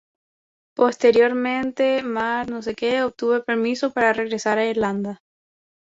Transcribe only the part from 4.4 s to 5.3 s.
a Irlanda.